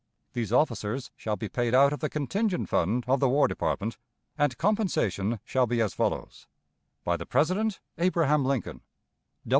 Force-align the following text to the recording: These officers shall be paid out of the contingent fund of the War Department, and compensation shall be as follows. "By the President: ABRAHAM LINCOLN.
These 0.33 0.51
officers 0.51 1.11
shall 1.15 1.35
be 1.35 1.47
paid 1.47 1.75
out 1.75 1.93
of 1.93 1.99
the 1.99 2.09
contingent 2.09 2.69
fund 2.69 3.03
of 3.07 3.19
the 3.19 3.29
War 3.29 3.47
Department, 3.47 3.99
and 4.35 4.57
compensation 4.57 5.39
shall 5.45 5.67
be 5.67 5.79
as 5.79 5.93
follows. 5.93 6.47
"By 7.03 7.17
the 7.17 7.27
President: 7.27 7.79
ABRAHAM 7.99 8.43
LINCOLN. 8.43 8.81